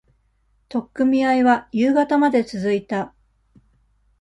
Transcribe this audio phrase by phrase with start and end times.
[0.67, 3.13] 取っ組み合いは、夕方まで続いた。